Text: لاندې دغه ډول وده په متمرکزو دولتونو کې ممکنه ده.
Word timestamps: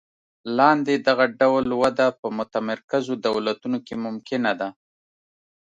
لاندې 0.57 0.93
دغه 1.07 1.25
ډول 1.39 1.65
وده 1.83 2.07
په 2.19 2.27
متمرکزو 2.37 3.13
دولتونو 3.27 3.77
کې 3.85 3.95
ممکنه 4.05 4.51
ده. 4.59 4.69